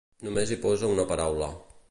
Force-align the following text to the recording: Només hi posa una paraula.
Només 0.27 0.53
hi 0.55 0.57
posa 0.63 0.91
una 0.95 1.07
paraula. 1.13 1.53